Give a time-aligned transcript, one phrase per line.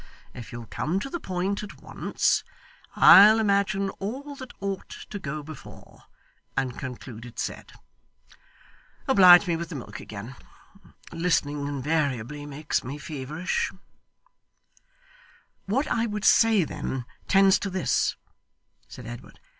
[0.33, 2.43] If you'll come to the point at once,
[2.95, 6.05] I'll imagine all that ought to go before,
[6.57, 7.73] and conclude it said.
[9.07, 10.35] Oblige me with the milk again.
[11.13, 13.71] Listening, invariably makes me feverish.'
[15.67, 18.15] 'What I would say then, tends to this,'
[18.87, 19.39] said Edward.